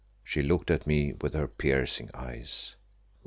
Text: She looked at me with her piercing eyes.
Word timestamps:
She 0.23 0.41
looked 0.41 0.71
at 0.71 0.87
me 0.87 1.13
with 1.21 1.35
her 1.35 1.47
piercing 1.47 2.09
eyes. 2.15 2.75